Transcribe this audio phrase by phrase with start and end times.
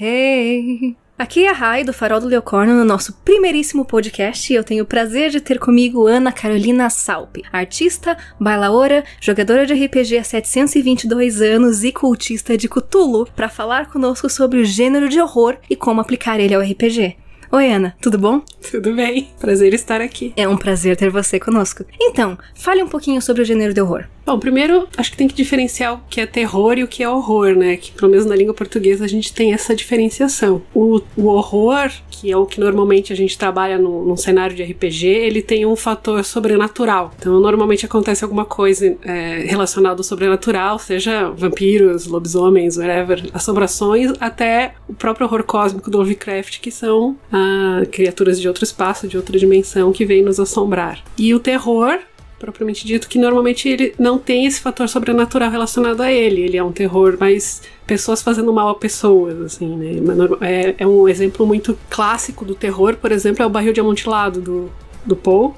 [0.00, 0.96] Hey!
[1.18, 4.84] Aqui é a Rai do Farol do Leocorno no nosso primeiríssimo podcast e eu tenho
[4.84, 11.42] o prazer de ter comigo Ana Carolina Salpe, artista, bailaora, jogadora de RPG há 722
[11.42, 16.00] anos e cultista de Cthulhu, para falar conosco sobre o gênero de horror e como
[16.00, 17.18] aplicar ele ao RPG.
[17.54, 18.40] Oi, Ana, tudo bom?
[18.70, 20.32] Tudo bem, prazer estar aqui.
[20.38, 21.84] É um prazer ter você conosco.
[22.00, 24.06] Então, fale um pouquinho sobre o gênero de horror.
[24.24, 27.08] Bom, primeiro, acho que tem que diferenciar o que é terror e o que é
[27.10, 27.76] horror, né?
[27.76, 30.62] Que pelo menos na língua portuguesa a gente tem essa diferenciação.
[30.74, 31.90] O, o horror,
[32.22, 35.66] que é o que normalmente a gente trabalha no, num cenário de RPG, ele tem
[35.66, 37.12] um fator sobrenatural.
[37.18, 44.74] Então, normalmente acontece alguma coisa é, relacionada ao sobrenatural, seja vampiros, lobisomens, whatever, assombrações, até
[44.88, 49.36] o próprio horror cósmico do Lovecraft, que são ah, criaturas de outro espaço, de outra
[49.36, 51.02] dimensão, que vêm nos assombrar.
[51.18, 51.98] E o terror
[52.42, 56.40] propriamente dito, que normalmente ele não tem esse fator sobrenatural relacionado a ele.
[56.40, 59.92] Ele é um terror mais pessoas fazendo mal a pessoas, assim, né?
[60.40, 64.40] É, é um exemplo muito clássico do terror, por exemplo, é o barril de amontilado
[64.40, 64.72] do,
[65.06, 65.52] do Poe,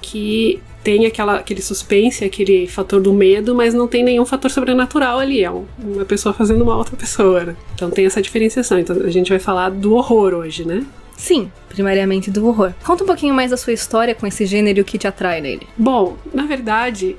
[0.00, 5.18] que tem aquela, aquele suspense, aquele fator do medo, mas não tem nenhum fator sobrenatural
[5.18, 5.42] ali.
[5.42, 7.44] É uma pessoa fazendo mal a outra pessoa.
[7.44, 7.56] Né?
[7.74, 8.78] Então tem essa diferenciação.
[8.78, 10.86] Então a gente vai falar do horror hoje, né?
[11.20, 12.72] Sim, primariamente do horror.
[12.82, 15.40] Conta um pouquinho mais da sua história com esse gênero e o que te atrai
[15.42, 15.68] nele.
[15.76, 17.14] Bom, na verdade,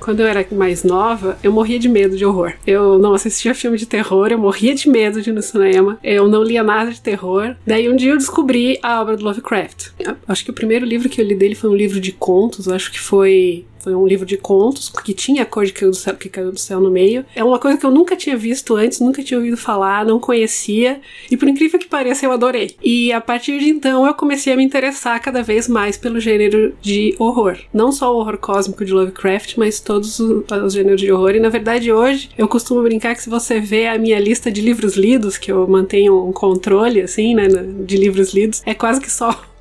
[0.00, 2.54] quando eu era mais nova, eu morria de medo de horror.
[2.66, 6.26] Eu não assistia filme de terror, eu morria de medo de ir no cinema, eu
[6.28, 7.54] não lia nada de terror.
[7.66, 9.90] Daí um dia eu descobri a obra do Lovecraft.
[10.26, 12.90] Acho que o primeiro livro que eu li dele foi um livro de contos, acho
[12.90, 16.14] que foi foi um livro de contos que tinha a cor de caiu do céu,
[16.14, 17.24] que caiu do céu no meio.
[17.34, 21.00] É uma coisa que eu nunca tinha visto antes, nunca tinha ouvido falar, não conhecia.
[21.30, 22.76] E por incrível que pareça, eu adorei.
[22.82, 26.74] E a partir de então eu comecei a me interessar cada vez mais pelo gênero
[26.80, 27.58] de horror.
[27.74, 31.34] Não só o horror cósmico de Lovecraft, mas todos os gêneros de horror.
[31.34, 34.60] E na verdade hoje eu costumo brincar que se você vê a minha lista de
[34.60, 37.48] livros lidos, que eu mantenho um controle assim, né,
[37.84, 39.51] de livros lidos, é quase que só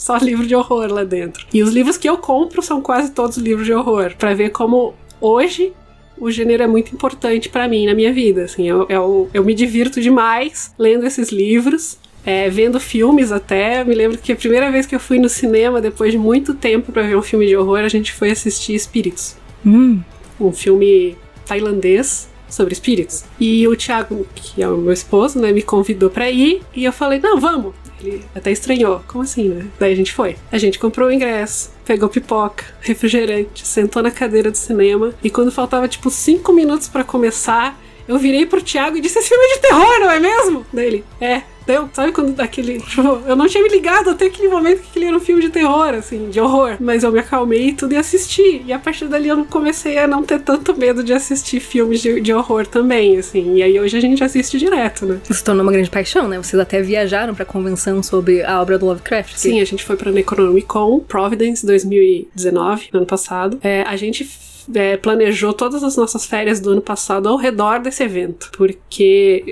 [0.00, 1.46] só livro de horror lá dentro.
[1.52, 4.94] E os livros que eu compro são quase todos livros de horror, para ver como
[5.20, 5.74] hoje
[6.18, 8.44] o gênero é muito importante para mim na minha vida.
[8.44, 11.98] Assim, eu, eu, eu me divirto demais lendo esses livros.
[12.24, 13.84] É, vendo filmes até.
[13.84, 16.92] Me lembro que a primeira vez que eu fui no cinema, depois de muito tempo
[16.92, 19.36] para ver um filme de horror, a gente foi assistir Espíritos.
[19.64, 20.00] Hum.
[20.38, 23.24] Um filme tailandês sobre espíritos.
[23.38, 26.92] E o Thiago, que é o meu esposo, né, me convidou para ir e eu
[26.92, 27.74] falei: "Não, vamos".
[28.00, 29.02] Ele até estranhou.
[29.06, 29.66] Como assim, né?
[29.78, 30.36] Daí a gente foi.
[30.50, 35.50] A gente comprou o ingresso, pegou pipoca, refrigerante, sentou na cadeira do cinema e quando
[35.50, 37.78] faltava tipo cinco minutos para começar,
[38.10, 40.66] eu virei pro Thiago e disse: Esse filme é de terror, não é mesmo?
[40.72, 41.42] Daí ele: É.
[41.62, 42.80] Então, sabe quando daquele.
[42.90, 45.50] Tipo, eu não tinha me ligado até aquele momento que aquele era um filme de
[45.50, 46.76] terror, assim, de horror.
[46.80, 48.62] Mas eu me acalmei e tudo e assisti.
[48.66, 52.20] E a partir dali eu comecei a não ter tanto medo de assistir filmes de,
[52.20, 53.54] de horror também, assim.
[53.54, 55.20] E aí hoje a gente assiste direto, né?
[55.30, 56.38] Se tornou uma grande paixão, né?
[56.38, 59.36] Vocês até viajaram pra convenção sobre a obra do Lovecraft.
[59.36, 63.60] Sim, a gente foi pra Necronomicon, Providence 2019, ano passado.
[63.62, 64.28] É, a gente
[64.74, 69.44] é, planejou todas as nossas férias do ano passado ao redor desse evento, porque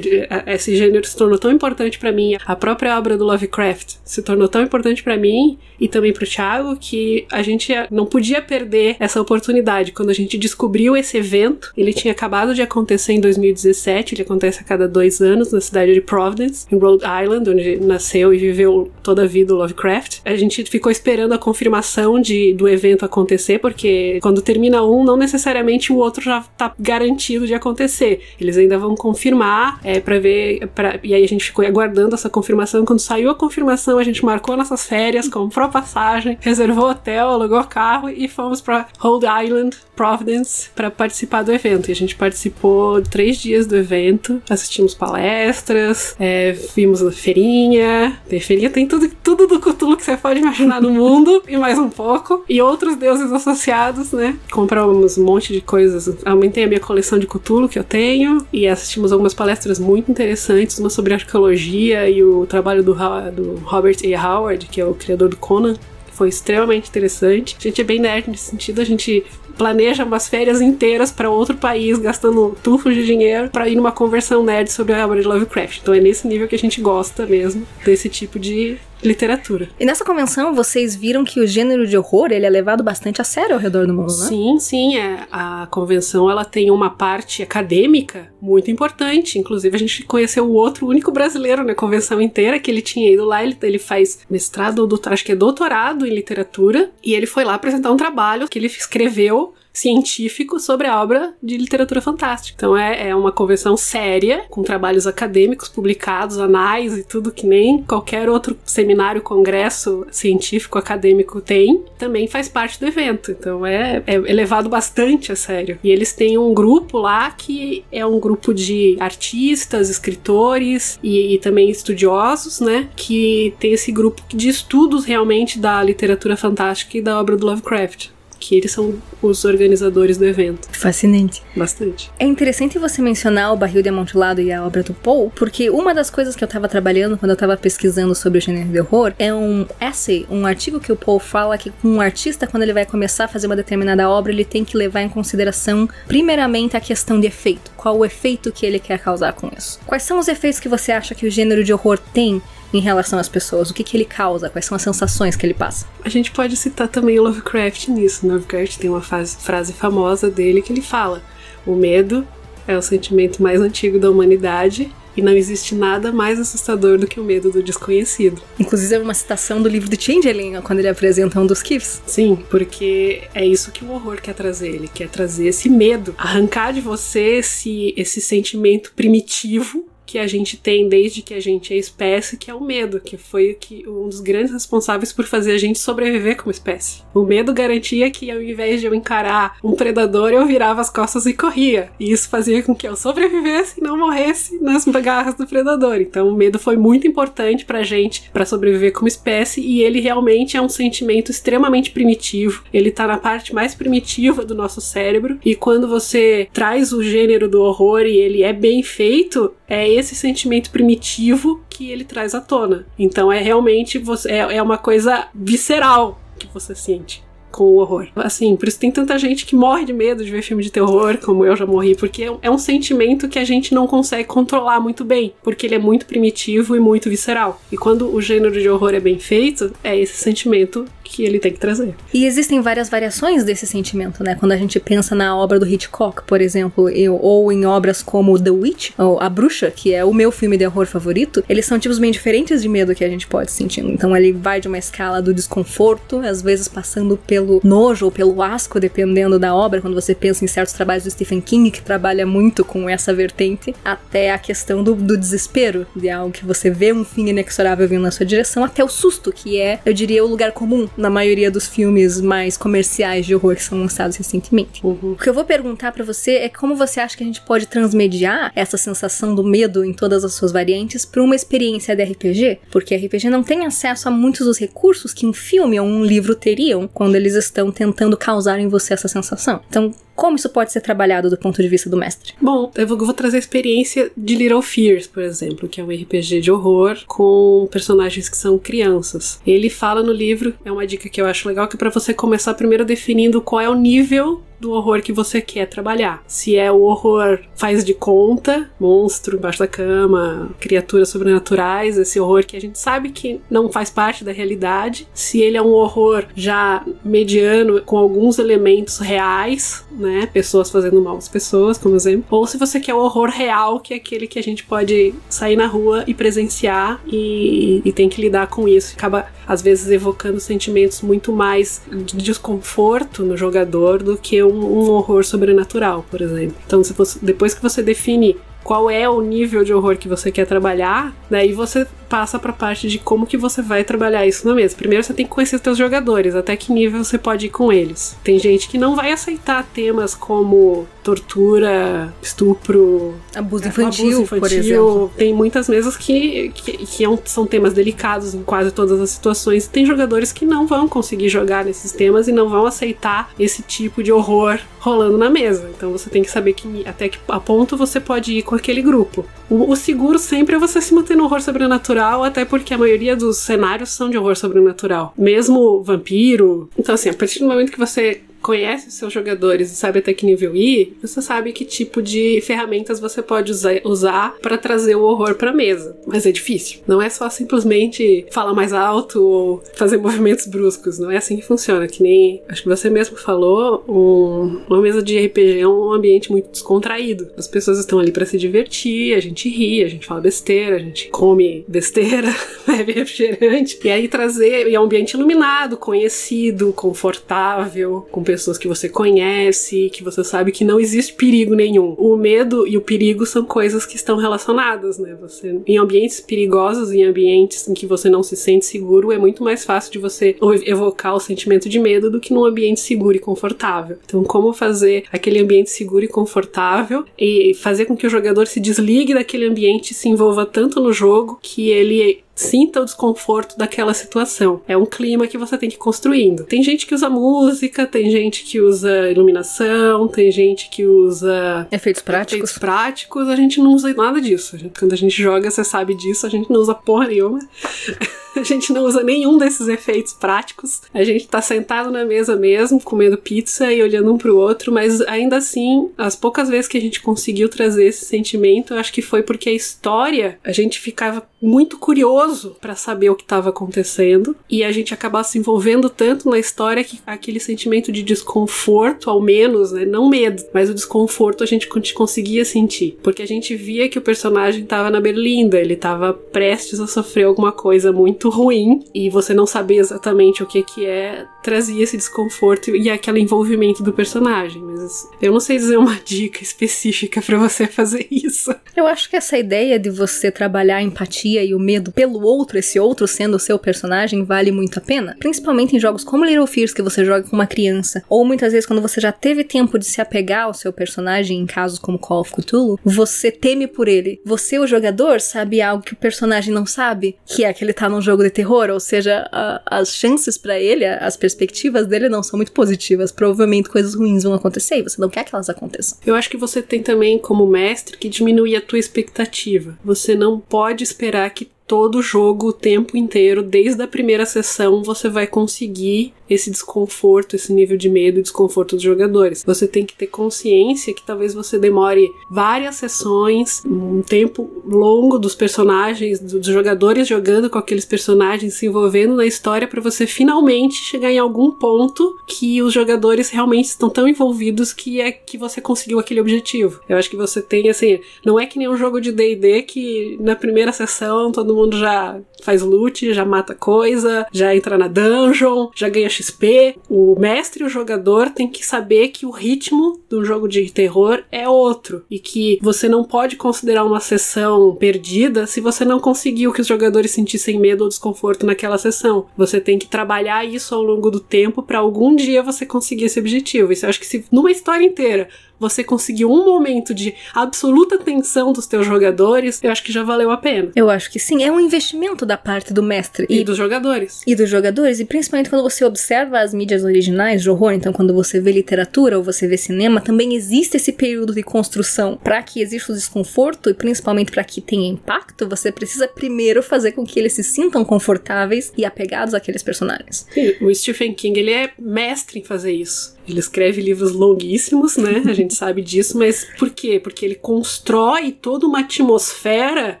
[0.46, 4.48] esse gênero se tornou tão importante para mim, a própria obra do Lovecraft se tornou
[4.48, 8.96] tão importante para mim e também para o Thiago que a gente não podia perder
[8.98, 9.92] essa oportunidade.
[9.92, 14.60] Quando a gente descobriu esse evento, ele tinha acabado de acontecer em 2017, ele acontece
[14.60, 18.90] a cada dois anos na cidade de Providence, em Rhode Island, onde nasceu e viveu
[19.02, 20.20] toda a vida o Lovecraft.
[20.24, 25.16] A gente ficou esperando a confirmação de, do evento acontecer, porque quando termina um, não
[25.16, 28.22] necessariamente o outro já tá garantido de acontecer.
[28.40, 30.66] Eles ainda vão confirmar é, para ver.
[30.74, 32.84] Pra, e aí a gente ficou aguardando essa confirmação.
[32.84, 38.08] Quando saiu a confirmação, a gente marcou nossas férias, comprou passagem, reservou hotel, alugou carro
[38.08, 41.88] e fomos para Rhode Island, Providence, para participar do evento.
[41.88, 48.18] E a gente participou três dias do evento, assistimos palestras, é, vimos a feirinha.
[48.28, 51.78] Tem feirinha, tem tudo, tudo do Cthulhu que você pode imaginar no mundo e mais
[51.78, 52.44] um pouco.
[52.48, 54.36] E outros deuses associados, né?
[54.50, 56.16] Compramos compramos um monte de coisas.
[56.24, 60.78] Aumentei a minha coleção de Cthulhu que eu tenho e assistimos algumas palestras muito interessantes,
[60.78, 64.28] uma sobre arqueologia e o trabalho do, do Robert A.
[64.28, 65.76] Howard, que é o criador do Conan,
[66.12, 67.56] foi extremamente interessante.
[67.58, 69.24] A gente é bem nerd nesse sentido, a gente
[69.56, 74.42] planeja umas férias inteiras para outro país, gastando tufos de dinheiro para ir numa conversão
[74.42, 75.80] nerd sobre a obra de Lovecraft.
[75.80, 79.68] Então é nesse nível que a gente gosta mesmo desse tipo de literatura.
[79.78, 83.24] E nessa convenção vocês viram que o gênero de horror ele é levado bastante a
[83.24, 84.26] sério ao redor do mundo, né?
[84.26, 84.96] Sim, sim.
[84.96, 85.26] É.
[85.30, 89.38] A convenção ela tem uma parte acadêmica muito importante.
[89.38, 93.24] Inclusive a gente conheceu o outro único brasileiro na convenção inteira que ele tinha ido
[93.24, 93.42] lá.
[93.42, 96.90] Ele, ele faz mestrado ou doutorado, acho que é doutorado em literatura.
[97.02, 101.56] E ele foi lá apresentar um trabalho que ele escreveu científico sobre a obra de
[101.56, 102.54] literatura fantástica.
[102.56, 107.82] Então é, é uma convenção séria, com trabalhos acadêmicos publicados, anais e tudo que nem
[107.82, 113.30] qualquer outro seminário, congresso científico acadêmico tem, também faz parte do evento.
[113.30, 115.78] Então é, é, é levado bastante a sério.
[115.82, 121.38] E eles têm um grupo lá que é um grupo de artistas, escritores e, e
[121.38, 122.88] também estudiosos, né?
[122.96, 128.10] Que tem esse grupo de estudos realmente da literatura fantástica e da obra do Lovecraft
[128.40, 130.68] que eles são os organizadores do evento.
[130.72, 131.42] Fascinante.
[131.54, 132.10] Bastante.
[132.18, 135.94] É interessante você mencionar o Barril de Amontilado e a obra do Poe, porque uma
[135.94, 139.12] das coisas que eu estava trabalhando quando eu estava pesquisando sobre o gênero de horror
[139.18, 142.86] é um essay, um artigo que o Poe fala que um artista, quando ele vai
[142.86, 147.20] começar a fazer uma determinada obra, ele tem que levar em consideração, primeiramente, a questão
[147.20, 147.70] de efeito.
[147.76, 149.78] Qual o efeito que ele quer causar com isso?
[149.86, 152.40] Quais são os efeitos que você acha que o gênero de horror tem
[152.72, 153.70] em relação às pessoas?
[153.70, 154.50] O que, que ele causa?
[154.50, 155.86] Quais são as sensações que ele passa?
[156.04, 158.26] A gente pode citar também o Lovecraft nisso.
[158.26, 161.22] O Lovecraft tem uma fase, frase famosa dele que ele fala:
[161.66, 162.26] O medo
[162.66, 167.18] é o sentimento mais antigo da humanidade e não existe nada mais assustador do que
[167.18, 168.40] o medo do desconhecido.
[168.58, 172.00] Inclusive, é uma citação do livro do Changeling, quando ele apresenta um dos Kifs.
[172.06, 174.68] Sim, porque é isso que o horror quer trazer.
[174.68, 180.56] Ele quer trazer esse medo, arrancar de você esse, esse sentimento primitivo que a gente
[180.56, 184.08] tem desde que a gente é espécie, que é o medo, que foi que, um
[184.08, 187.02] dos grandes responsáveis por fazer a gente sobreviver como espécie.
[187.14, 191.26] O medo garantia que ao invés de eu encarar um predador, eu virava as costas
[191.26, 191.90] e corria.
[192.00, 196.00] E isso fazia com que eu sobrevivesse e não morresse nas garras do predador.
[196.00, 200.56] Então o medo foi muito importante pra gente para sobreviver como espécie e ele realmente
[200.56, 202.64] é um sentimento extremamente primitivo.
[202.74, 207.48] Ele tá na parte mais primitiva do nosso cérebro e quando você traz o gênero
[207.48, 212.40] do horror e ele é bem feito, é esse sentimento primitivo que ele traz à
[212.40, 212.86] tona.
[212.98, 218.08] Então é realmente você, é, é uma coisa visceral que você sente com o horror.
[218.14, 221.18] Assim, por isso tem tanta gente que morre de medo de ver filme de terror,
[221.18, 225.04] como eu já morri, porque é um sentimento que a gente não consegue controlar muito
[225.04, 227.60] bem, porque ele é muito primitivo e muito visceral.
[227.70, 231.52] E quando o gênero de horror é bem feito, é esse sentimento que ele tem
[231.52, 231.94] que trazer.
[232.14, 234.36] E existem várias variações desse sentimento, né?
[234.38, 238.38] Quando a gente pensa na obra do Hitchcock, por exemplo, eu, ou em obras como
[238.38, 241.78] The Witch, ou A Bruxa, que é o meu filme de horror favorito, eles são
[241.78, 243.84] tipos bem diferentes de medo que a gente pode sentir.
[243.84, 248.40] Então ele vai de uma escala do desconforto, às vezes passando pelo nojo ou pelo
[248.40, 252.24] asco, dependendo da obra, quando você pensa em certos trabalhos do Stephen King, que trabalha
[252.24, 256.92] muito com essa vertente, até a questão do, do desespero, de algo que você vê
[256.92, 260.28] um fim inexorável vindo na sua direção, até o susto, que é, eu diria, o
[260.28, 264.84] lugar comum na maioria dos filmes mais comerciais de horror que são lançados recentemente.
[264.84, 265.12] Uhum.
[265.12, 267.66] O que eu vou perguntar para você é como você acha que a gente pode
[267.66, 272.60] transmediar essa sensação do medo em todas as suas variantes para uma experiência de RPG?
[272.70, 276.34] Porque RPG não tem acesso a muitos dos recursos que um filme ou um livro
[276.34, 279.60] teriam quando eles estão tentando causar em você essa sensação.
[279.68, 282.34] Então, como isso pode ser trabalhado do ponto de vista do mestre?
[282.38, 285.88] Bom, eu vou, vou trazer a experiência de Little Fears, por exemplo, que é um
[285.88, 289.40] RPG de horror com personagens que são crianças.
[289.46, 292.12] Ele fala no livro, é uma dica que eu acho legal, que é para você
[292.12, 296.22] começar primeiro definindo qual é o nível do horror que você quer trabalhar.
[296.26, 302.44] Se é o horror faz de conta, monstro embaixo da cama, criaturas sobrenaturais, esse horror
[302.44, 305.08] que a gente sabe que não faz parte da realidade.
[305.14, 310.28] Se ele é um horror já mediano, com alguns elementos reais, né?
[310.32, 312.24] Pessoas fazendo mal às pessoas, como exemplo.
[312.30, 315.56] Ou se você quer o horror real, que é aquele que a gente pode sair
[315.56, 318.94] na rua e presenciar e, e tem que lidar com isso.
[318.96, 325.24] Acaba, às vezes, evocando sentimentos muito mais de desconforto no jogador do que um, horror
[325.24, 326.56] sobrenatural, por exemplo.
[326.66, 330.46] Então, você, depois que você define qual é o nível de horror que você quer
[330.46, 334.52] trabalhar, daí você passa para a parte de como que você vai trabalhar isso na
[334.52, 334.74] mesa.
[334.76, 337.72] Primeiro você tem que conhecer os seus jogadores, até que nível você pode ir com
[337.72, 338.16] eles.
[338.24, 344.40] Tem gente que não vai aceitar temas como tortura, estupro, abuso infantil, abuso infantil.
[344.40, 345.12] por exemplo.
[345.16, 349.66] Tem muitas mesas que, que, que é são temas delicados em quase todas as situações.
[349.66, 354.02] Tem jogadores que não vão conseguir jogar nesses temas e não vão aceitar esse tipo
[354.02, 355.70] de horror rolando na mesa.
[355.76, 358.82] Então você tem que saber que até que a ponto você pode ir com aquele
[358.82, 359.24] grupo.
[359.48, 363.14] O, o seguro sempre é você se manter no horror sobrenatural, até porque a maioria
[363.16, 365.12] dos cenários são de horror sobrenatural.
[365.16, 366.68] Mesmo vampiro.
[366.78, 370.12] Então, assim, a partir do momento que você conhece os seus jogadores e sabe até
[370.12, 373.52] que nível ir, você sabe que tipo de ferramentas você pode
[373.84, 375.96] usar, para trazer o horror para mesa.
[376.06, 376.80] Mas é difícil.
[376.86, 380.98] Não é só simplesmente falar mais alto ou fazer movimentos bruscos.
[380.98, 381.86] Não é assim que funciona.
[381.86, 386.30] Que nem acho que você mesmo falou, um, uma mesa de RPG é um ambiente
[386.30, 387.28] muito descontraído.
[387.36, 390.80] As pessoas estão ali para se divertir, a gente ri, a gente fala besteira, a
[390.80, 392.34] gente come besteira,
[392.66, 393.78] bebe refrigerante.
[393.84, 398.88] E aí trazer e é um ambiente iluminado, conhecido, confortável, com pessoas pessoas que você
[398.88, 401.94] conhece, que você sabe que não existe perigo nenhum.
[401.98, 405.14] O medo e o perigo são coisas que estão relacionadas, né?
[405.20, 409.44] Você em ambientes perigosos, em ambientes em que você não se sente seguro, é muito
[409.44, 413.20] mais fácil de você evocar o sentimento de medo do que num ambiente seguro e
[413.20, 413.98] confortável.
[414.04, 418.58] Então, como fazer aquele ambiente seguro e confortável e fazer com que o jogador se
[418.58, 424.60] desligue daquele ambiente se envolva tanto no jogo que ele sinta o desconforto daquela situação.
[424.66, 426.44] É um clima que você tem que ir construindo.
[426.44, 432.02] Tem gente que usa música, tem gente que usa iluminação, tem gente que usa efeitos
[432.02, 432.34] práticos.
[432.34, 433.28] Efeitos práticos.
[433.28, 434.56] A gente não usa nada disso.
[434.78, 437.40] Quando a gente joga, você sabe disso, a gente não usa porra nenhuma.
[438.40, 440.82] A gente não usa nenhum desses efeitos práticos.
[440.94, 445.00] A gente tá sentado na mesa mesmo, comendo pizza e olhando um pro outro, mas
[445.02, 449.02] ainda assim, as poucas vezes que a gente conseguiu trazer esse sentimento, eu acho que
[449.02, 454.36] foi porque a história, a gente ficava muito curioso para saber o que estava acontecendo
[454.48, 459.20] e a gente acabava se envolvendo tanto na história que aquele sentimento de desconforto, ao
[459.20, 463.88] menos, né, não medo, mas o desconforto a gente conseguia sentir, porque a gente via
[463.88, 468.28] que o personagem estava na berlinda, ele estava prestes a sofrer alguma coisa muito muito
[468.28, 473.18] ruim e você não sabia exatamente o que que é, trazia esse desconforto e aquele
[473.18, 474.62] envolvimento do personagem.
[474.62, 478.54] Mas eu não sei dizer uma dica específica para você fazer isso.
[478.76, 482.58] Eu acho que essa ideia de você trabalhar a empatia e o medo pelo outro,
[482.58, 485.16] esse outro sendo o seu personagem, vale muito a pena.
[485.18, 488.66] Principalmente em jogos como Little Fears, que você joga com uma criança, ou muitas vezes
[488.66, 492.20] quando você já teve tempo de se apegar ao seu personagem, em casos como Call
[492.20, 494.20] of Cthulhu, você teme por ele.
[494.26, 497.88] Você, o jogador, sabe algo que o personagem não sabe, que é que ele tá
[497.88, 502.22] num jogo de terror, ou seja, a, as chances para ele, as perspectivas dele não
[502.22, 503.12] são muito positivas.
[503.12, 505.98] Provavelmente coisas ruins vão acontecer e você não quer que elas aconteçam.
[506.04, 509.78] Eu acho que você tem também, como mestre, que diminuir a tua expectativa.
[509.84, 515.08] Você não pode esperar que todo jogo o tempo inteiro, desde a primeira sessão, você
[515.08, 519.42] vai conseguir esse desconforto, esse nível de medo e desconforto dos jogadores.
[519.44, 525.34] Você tem que ter consciência que talvez você demore várias sessões, um tempo longo dos
[525.34, 531.10] personagens, dos jogadores jogando com aqueles personagens, se envolvendo na história para você finalmente chegar
[531.10, 535.98] em algum ponto que os jogadores realmente estão tão envolvidos que é que você conseguiu
[535.98, 536.80] aquele objetivo.
[536.88, 540.16] Eu acho que você tem assim, não é que nem um jogo de D&D que
[540.20, 545.68] na primeira sessão todo mundo já faz loot, já mata coisa, já entra na dungeon,
[545.74, 546.76] já ganha XP.
[546.88, 551.22] O mestre e o jogador tem que saber que o ritmo do jogo de terror
[551.30, 556.52] é outro e que você não pode considerar uma sessão perdida se você não conseguiu
[556.52, 559.26] que os jogadores sentissem medo ou desconforto naquela sessão.
[559.36, 563.20] Você tem que trabalhar isso ao longo do tempo para algum dia você conseguir esse
[563.20, 563.72] objetivo.
[563.72, 565.28] Isso eu acho que se numa história inteira
[565.60, 570.30] você conseguiu um momento de absoluta tensão dos teus jogadores, eu acho que já valeu
[570.30, 570.72] a pena.
[570.74, 573.26] Eu acho que sim, é um investimento da parte do mestre.
[573.28, 574.22] E, e dos jogadores.
[574.26, 578.14] E dos jogadores, e principalmente quando você observa as mídias originais de horror, então quando
[578.14, 582.18] você vê literatura ou você vê cinema, também existe esse período de construção.
[582.22, 586.92] Para que exista o desconforto e principalmente para que tenha impacto, você precisa primeiro fazer
[586.92, 590.26] com que eles se sintam confortáveis e apegados àqueles personagens.
[590.32, 593.18] Sim, o Stephen King, ele é mestre em fazer isso.
[593.28, 595.22] Ele escreve livros longuíssimos, né?
[595.26, 597.00] A gente sabe disso, mas por quê?
[597.00, 600.00] Porque ele constrói toda uma atmosfera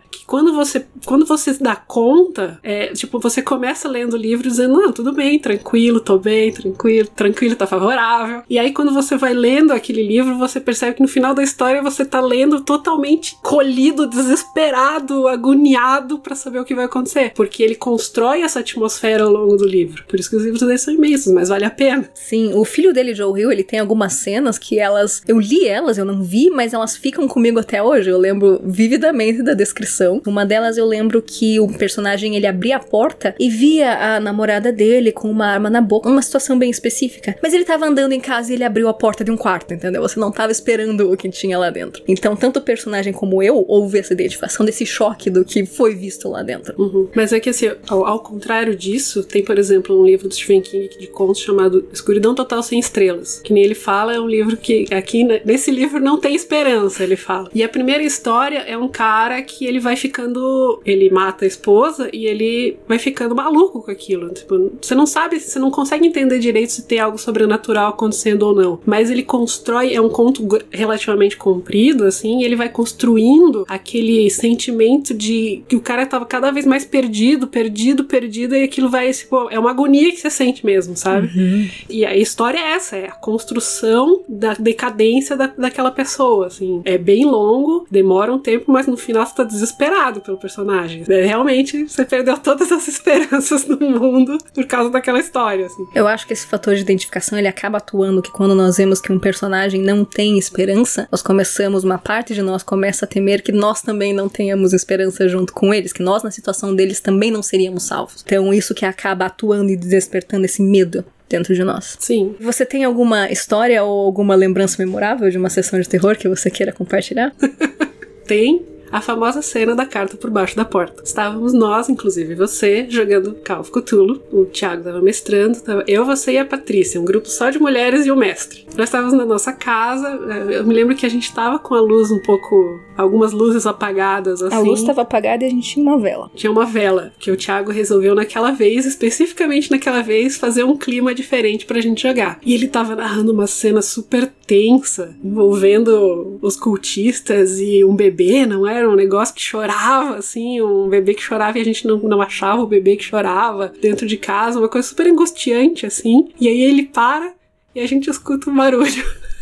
[0.30, 4.74] quando você, quando você se dá conta, é, tipo, você começa lendo o livro dizendo,
[4.74, 8.44] não, tudo bem, tranquilo, tô bem, tranquilo, tranquilo, tá favorável.
[8.48, 11.82] E aí, quando você vai lendo aquele livro, você percebe que no final da história
[11.82, 17.32] você tá lendo totalmente colhido, desesperado, agoniado para saber o que vai acontecer.
[17.34, 20.04] Porque ele constrói essa atmosfera ao longo do livro.
[20.06, 22.08] Por isso que os livros dele são imensos, mas vale a pena.
[22.14, 25.22] Sim, o filho dele, Joe Hill, ele tem algumas cenas que elas.
[25.26, 28.08] Eu li elas, eu não vi, mas elas ficam comigo até hoje.
[28.08, 30.19] Eu lembro vividamente da descrição.
[30.26, 34.72] Uma delas eu lembro que o personagem ele abria a porta e via a namorada
[34.72, 37.36] dele com uma arma na boca, uma situação bem específica.
[37.42, 40.02] Mas ele tava andando em casa e ele abriu a porta de um quarto, entendeu?
[40.02, 42.02] Você não tava esperando o que tinha lá dentro.
[42.06, 46.28] Então, tanto o personagem como eu houve essa identificação desse choque do que foi visto
[46.28, 46.74] lá dentro.
[46.78, 47.08] Uhum.
[47.14, 50.60] Mas é que assim, ao, ao, contrário disso, tem, por exemplo, um livro do Stephen
[50.60, 53.40] King de contos chamado Escuridão Total Sem Estrelas.
[53.42, 57.16] Que nem ele fala, é um livro que aqui nesse livro não tem esperança, ele
[57.16, 57.50] fala.
[57.54, 60.80] E a primeira história é um cara que ele vai ficando.
[60.84, 64.30] Ele mata a esposa e ele vai ficando maluco com aquilo.
[64.30, 68.54] Tipo, você não sabe, você não consegue entender direito se tem algo sobrenatural acontecendo ou
[68.54, 68.80] não.
[68.84, 75.14] Mas ele constrói, é um conto relativamente comprido, assim, e ele vai construindo aquele sentimento
[75.14, 79.48] de que o cara tava cada vez mais perdido, perdido, perdido, e aquilo vai, tipo,
[79.50, 81.28] é uma agonia que você sente mesmo, sabe?
[81.36, 81.68] Uhum.
[81.88, 86.82] E a história é essa, é a construção da decadência da, daquela pessoa, assim.
[86.84, 91.04] É bem longo, demora um tempo, mas no final você tá desesperado desesperado pelo personagem.
[91.08, 95.86] É, realmente, você perdeu todas as esperanças no mundo por causa daquela história, assim.
[95.94, 99.12] Eu acho que esse fator de identificação, ele acaba atuando que quando nós vemos que
[99.12, 103.52] um personagem não tem esperança, nós começamos, uma parte de nós começa a temer que
[103.52, 107.42] nós também não tenhamos esperança junto com eles, que nós, na situação deles, também não
[107.42, 108.22] seríamos salvos.
[108.24, 111.96] Então, isso que acaba atuando e despertando esse medo dentro de nós.
[112.00, 112.34] Sim.
[112.40, 116.50] Você tem alguma história ou alguma lembrança memorável de uma sessão de terror que você
[116.50, 117.32] queira compartilhar?
[118.26, 121.02] tem a famosa cena da carta por baixo da porta.
[121.04, 124.22] Estávamos nós, inclusive você, jogando Call of Cthulhu.
[124.32, 128.06] O Thiago estava mestrando, tava eu, você e a Patrícia, um grupo só de mulheres
[128.06, 128.66] e o mestre.
[128.76, 130.08] Nós estávamos na nossa casa,
[130.50, 132.80] eu me lembro que a gente estava com a luz um pouco.
[132.96, 134.54] algumas luzes apagadas, assim.
[134.54, 136.30] A luz estava apagada e a gente tinha uma vela.
[136.34, 141.14] Tinha uma vela, que o Thiago resolveu naquela vez, especificamente naquela vez, fazer um clima
[141.14, 142.38] diferente pra gente jogar.
[142.44, 148.66] E ele estava narrando uma cena super tensa, envolvendo os cultistas e um bebê, não
[148.80, 148.90] era?
[148.90, 152.62] Um negócio que chorava, assim, um bebê que chorava e a gente não, não achava
[152.62, 156.32] o bebê que chorava dentro de casa, uma coisa super angustiante, assim.
[156.40, 157.32] E aí ele para
[157.74, 159.04] e a gente escuta um barulho.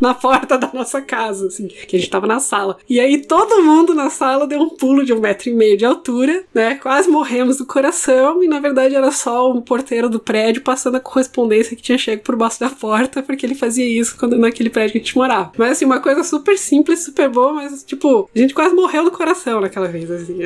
[0.00, 2.76] na porta da nossa casa, assim, que a gente tava na sala.
[2.88, 5.84] E aí todo mundo na sala deu um pulo de um metro e meio de
[5.84, 6.76] altura, né?
[6.76, 11.00] Quase morremos do coração, e na verdade era só o porteiro do prédio passando a
[11.00, 14.92] correspondência que tinha chego por baixo da porta, porque ele fazia isso quando naquele prédio
[14.92, 15.52] que a gente morava.
[15.56, 19.10] Mas assim, uma coisa super simples, super boa, mas tipo, a gente quase morreu do
[19.10, 20.38] coração naquela vez, assim.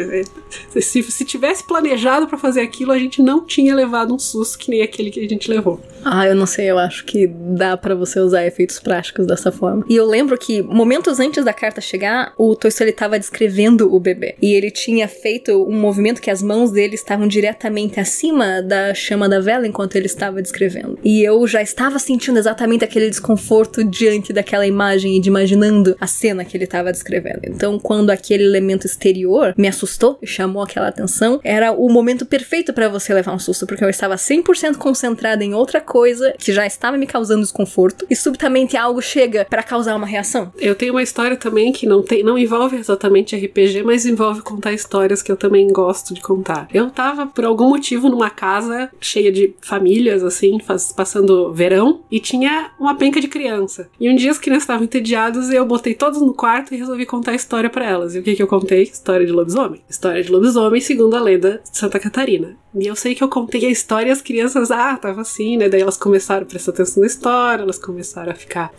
[0.80, 4.70] Se, se tivesse planejado para fazer aquilo, a gente não tinha levado um susto que
[4.70, 5.80] nem aquele que a gente levou.
[6.04, 9.84] Ah, eu não sei, eu acho que dá para você usar efeitos práticos dessa forma.
[9.88, 14.36] E eu lembro que momentos antes da carta chegar, o Tolstói estava descrevendo o bebê.
[14.40, 19.28] E ele tinha feito um movimento que as mãos dele estavam diretamente acima da chama
[19.28, 20.98] da vela enquanto ele estava descrevendo.
[21.02, 26.06] E eu já estava sentindo exatamente aquele desconforto diante daquela imagem e de imaginando a
[26.06, 27.40] cena que ele estava descrevendo.
[27.44, 32.72] Então, quando aquele elemento exterior me assustou e chamou aquela atenção, era o momento perfeito
[32.72, 36.66] para você levar um susto, porque eu estava 100% concentrada em outra coisa que já
[36.66, 40.52] estava me causando desconforto e subitamente algo chega para causar uma reação.
[40.58, 44.72] Eu tenho uma história também que não, tem, não envolve exatamente RPG, mas envolve contar
[44.72, 46.68] histórias que eu também gosto de contar.
[46.72, 52.20] Eu tava, por algum motivo, numa casa cheia de famílias, assim, faz, passando verão, e
[52.20, 53.88] tinha uma penca de criança.
[53.98, 57.06] E um dia as crianças estavam entediadas e eu botei todas no quarto e resolvi
[57.06, 58.14] contar a história para elas.
[58.14, 58.82] E o que que eu contei?
[58.82, 59.82] História de lobisomem.
[59.88, 62.56] História de lobisomem segundo a lenda de Santa Catarina.
[62.74, 65.68] E eu sei que eu contei a história e as crianças, ah, tava assim, né?
[65.68, 68.72] Daí elas começaram a prestar atenção na história, elas começaram a ficar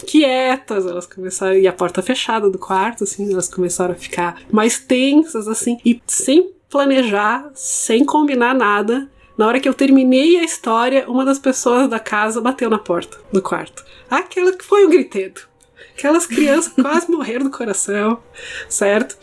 [0.44, 1.58] quietas, elas começaram.
[1.58, 6.02] E a porta fechada do quarto, assim, elas começaram a ficar mais tensas, assim, e
[6.06, 9.10] sem planejar, sem combinar nada.
[9.38, 13.18] Na hora que eu terminei a história, uma das pessoas da casa bateu na porta
[13.32, 13.84] do quarto.
[14.10, 15.42] Aquela que foi um gritedo.
[15.98, 18.20] Aquelas crianças quase morreram do coração,
[18.68, 19.18] certo?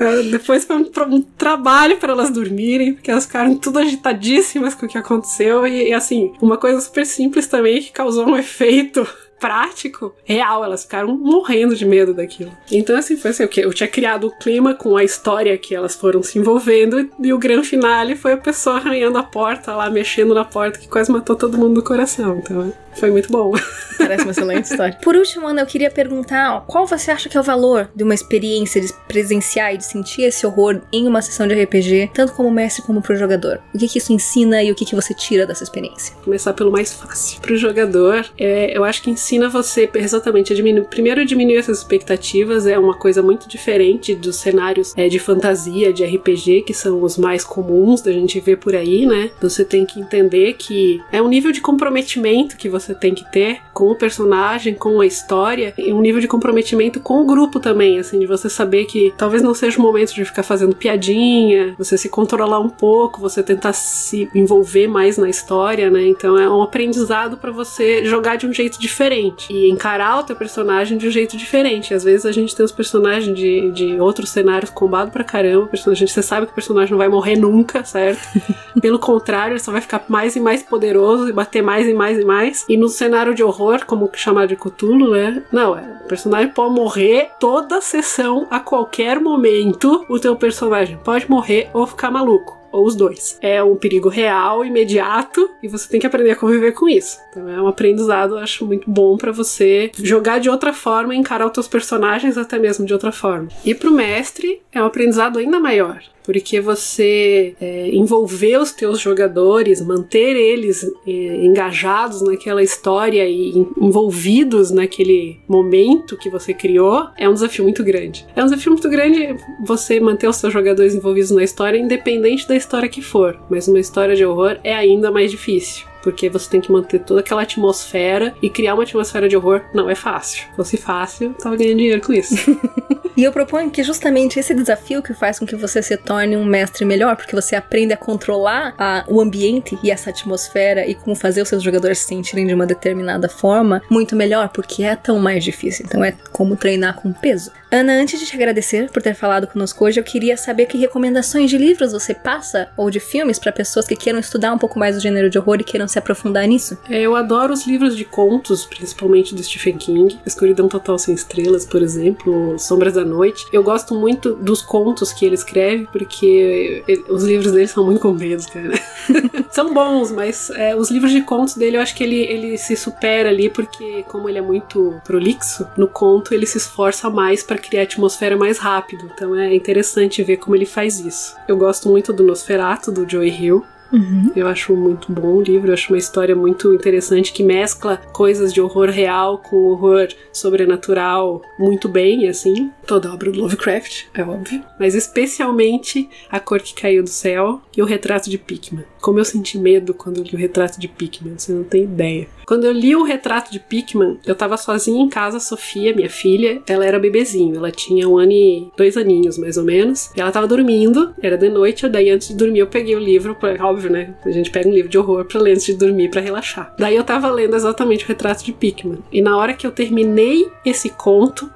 [0.00, 4.86] Uh, depois foi um, um trabalho para elas dormirem, porque elas ficaram tudo agitadíssimas com
[4.86, 5.66] o que aconteceu.
[5.66, 10.64] E, e assim, uma coisa super simples também que causou um efeito prático, real.
[10.64, 12.52] Elas ficaram morrendo de medo daquilo.
[12.70, 16.22] Então, assim, foi assim, eu tinha criado o clima com a história que elas foram
[16.22, 20.44] se envolvendo, e o grande finale foi a pessoa arranhando a porta lá, mexendo na
[20.44, 22.38] porta, que quase matou todo mundo do coração.
[22.38, 23.52] Então, foi muito bom.
[23.96, 24.98] Parece uma excelente história.
[25.02, 28.14] Por último, Ana, eu queria perguntar qual você acha que é o valor de uma
[28.14, 32.50] experiência de presenciar e de sentir esse horror em uma sessão de RPG, tanto como
[32.50, 33.60] mestre como pro jogador?
[33.74, 36.14] O que, que isso ensina e o que, que você tira dessa experiência?
[36.24, 37.40] Começar pelo mais fácil.
[37.40, 40.86] Pro jogador, é, eu acho que ensina você exatamente a diminuir.
[40.86, 46.04] Primeiro, diminuir essas expectativas é uma coisa muito diferente dos cenários é, de fantasia, de
[46.04, 49.30] RPG, que são os mais comuns da gente ver por aí, né?
[49.40, 53.30] Você tem que entender que é um nível de comprometimento que você você tem que
[53.30, 57.60] ter com o personagem, com a história, e um nível de comprometimento com o grupo
[57.60, 61.74] também, assim, de você saber que talvez não seja o momento de ficar fazendo piadinha,
[61.76, 66.06] você se controlar um pouco, você tentar se envolver mais na história, né?
[66.08, 70.36] Então é um aprendizado para você jogar de um jeito diferente e encarar o teu
[70.36, 71.92] personagem de um jeito diferente.
[71.92, 76.06] Às vezes a gente tem os personagens de, de outros cenários combado pra caramba, personagem,
[76.06, 78.20] você sabe que o personagem não vai morrer nunca, certo?
[78.80, 82.18] Pelo contrário, ele só vai ficar mais e mais poderoso e bater mais e mais
[82.18, 82.64] e mais.
[82.68, 85.42] E no cenário de horror, como chamar de Cthulhu, né?
[85.52, 86.00] Não, é.
[86.04, 90.06] O personagem pode morrer toda sessão, a qualquer momento.
[90.08, 93.38] O teu personagem pode morrer ou ficar maluco ou os dois.
[93.40, 97.18] É um perigo real, imediato, e você tem que aprender a conviver com isso.
[97.30, 101.46] Então é um aprendizado, eu acho muito bom para você jogar de outra forma, encarar
[101.46, 103.48] os teus personagens até mesmo de outra forma.
[103.64, 109.80] E pro mestre é um aprendizado ainda maior, porque você é, envolver os teus jogadores,
[109.80, 117.32] manter eles é, engajados naquela história e envolvidos naquele momento que você criou, é um
[117.32, 118.26] desafio muito grande.
[118.36, 122.54] É um desafio muito grande você manter os seus jogadores envolvidos na história, independente da
[122.54, 126.60] história que for, mas uma história de horror é ainda mais difícil porque você tem
[126.60, 130.46] que manter toda aquela atmosfera e criar uma atmosfera de horror não é fácil.
[130.48, 132.34] Se fosse fácil, tava ganhando dinheiro com isso.
[133.18, 136.44] E eu proponho que justamente esse desafio que faz com que você se torne um
[136.44, 141.16] mestre melhor, porque você aprende a controlar a, o ambiente e essa atmosfera e como
[141.16, 145.18] fazer os seus jogadores se sentirem de uma determinada forma muito melhor, porque é tão
[145.18, 145.84] mais difícil.
[145.84, 147.50] Então é como treinar com peso.
[147.70, 151.50] Ana, antes de te agradecer por ter falado conosco hoje, eu queria saber que recomendações
[151.50, 154.96] de livros você passa ou de filmes para pessoas que queiram estudar um pouco mais
[154.96, 156.78] o gênero de horror e queiram se aprofundar nisso.
[156.88, 161.66] É, eu adoro os livros de contos, principalmente do Stephen King, Escuridão Total Sem Estrelas,
[161.66, 163.44] por exemplo, Sombras da noite.
[163.52, 168.46] Eu gosto muito dos contos que ele escreve, porque os livros dele são muito compridos,
[168.46, 168.80] cara.
[169.52, 172.74] são bons, mas é, os livros de contos dele eu acho que ele, ele se
[172.76, 177.57] supera ali, porque como ele é muito prolixo, no conto ele se esforça mais para
[177.58, 179.10] criar a atmosfera mais rápido.
[179.14, 181.36] Então é interessante ver como ele faz isso.
[181.46, 183.64] Eu gosto muito do Nosferatu, do Joey Hill.
[183.92, 184.32] Uhum.
[184.36, 188.52] Eu acho muito bom o livro, eu acho uma história muito interessante que mescla coisas
[188.52, 192.70] de horror real com horror sobrenatural muito bem, assim.
[192.86, 194.62] Toda obra do Lovecraft, é óbvio.
[194.78, 198.84] Mas especialmente A Cor que Caiu do Céu e O Retrato de Pickman.
[199.00, 202.26] Como eu senti medo quando eu li o Retrato de Pickman, você não tem ideia.
[202.46, 206.08] Quando eu li o Retrato de Pickman, eu tava sozinha em casa, a Sofia, minha
[206.08, 210.10] filha, ela era bebezinho, ela tinha um ano e dois aninhos, mais ou menos.
[210.16, 213.36] E ela tava dormindo, era de noite, daí antes de dormir eu peguei o livro,
[213.78, 214.14] óbvio, né?
[214.24, 216.74] A gente pega um livro de horror pra ler antes de dormir, para relaxar.
[216.76, 218.98] Daí eu tava lendo exatamente o Retrato de Pickman.
[219.12, 221.48] E na hora que eu terminei esse conto,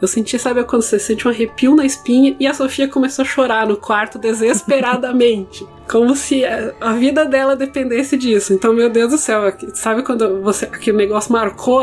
[0.00, 3.26] eu senti, sabe, quando você sente um arrepio na espinha e a Sofia começou a
[3.26, 5.66] chorar no quarto desesperadamente.
[5.88, 8.52] como se a, vida dela dependesse disso.
[8.52, 11.82] Então, meu Deus do céu, sabe quando você aquele negócio marcou?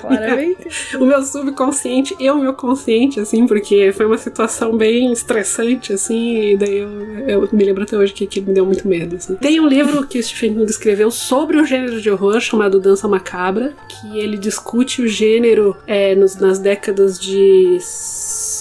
[0.00, 0.68] Claramente.
[0.96, 6.52] o meu subconsciente e o meu consciente, assim, porque foi uma situação bem estressante, assim,
[6.52, 6.90] e daí eu,
[7.28, 9.16] eu me lembro até hoje que aquilo me deu muito medo.
[9.16, 9.34] Assim.
[9.36, 13.08] Tem um livro que o Stephen King escreveu sobre o gênero de horror chamado Dança
[13.08, 17.78] Macabra, que ele discute o gênero é, nos, nas décadas de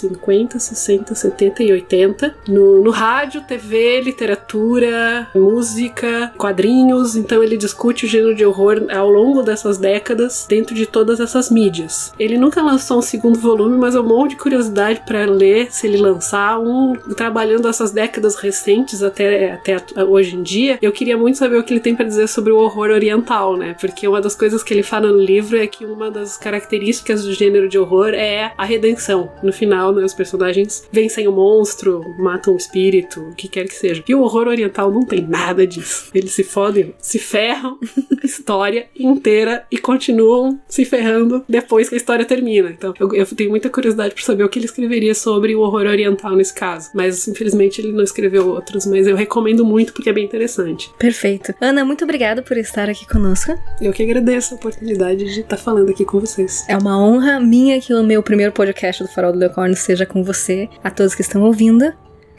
[0.10, 7.16] 50, 60, 70 e 80 no, no rádio, TV, literatura, música, quadrinhos.
[7.16, 11.50] Então ele discute o gênero de horror ao longo dessas décadas dentro de todas essas
[11.50, 12.14] mídias.
[12.20, 15.98] Ele nunca lançou um segundo volume, mas eu morro de curiosidade para ler se ele
[15.98, 20.80] lançar um trabalhando essas décadas recentes até, até hoje em dia.
[20.82, 23.76] Eu queria muito saber o que ele tem para dizer sobre o horror oriental, né?
[23.80, 27.34] Porque uma das coisas que ele fala no livro é que uma das características do
[27.34, 29.32] gênero de horror é a redenção.
[29.44, 30.04] No final, né?
[30.04, 34.04] Os personagens vencem o monstro, matam o espírito, o que quer que seja.
[34.08, 36.10] E o horror oriental não tem nada disso.
[36.14, 37.78] Eles se fodem, se ferram
[38.22, 42.70] a história inteira e continuam se ferrando depois que a história termina.
[42.70, 45.88] Então, eu, eu tenho muita curiosidade por saber o que ele escreveria sobre o horror
[45.88, 46.90] oriental nesse caso.
[46.94, 50.92] Mas, infelizmente, ele não escreveu outros, mas eu recomendo muito porque é bem interessante.
[50.98, 51.54] Perfeito.
[51.60, 53.58] Ana, muito obrigada por estar aqui conosco.
[53.82, 56.66] Eu que agradeço a oportunidade de estar falando aqui com vocês.
[56.68, 60.24] É uma honra minha que o meu primeiro podcast do Farol do Leocorno seja com
[60.24, 61.94] você, a todos que estão ouvindo.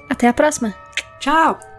[0.08, 0.74] Até a próxima.
[1.20, 1.71] Tchau!